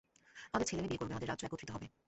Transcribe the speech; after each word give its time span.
আমাদের 0.45 0.67
ছেলেমেয়ে 0.67 0.89
বিয়ে 0.89 1.01
করবে, 1.01 1.13
আমাদের 1.13 1.29
রাজ্য 1.29 1.43
একত্রিত 1.45 1.71
হবে। 1.71 1.87